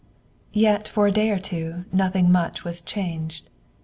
V 0.51 0.61
Yet 0.61 0.87
for 0.87 1.05
a 1.05 1.11
day 1.11 1.29
or 1.29 1.37
two 1.37 1.85
nothing 1.93 2.31
much 2.31 2.63
was 2.63 2.81
changed. 2.81 3.49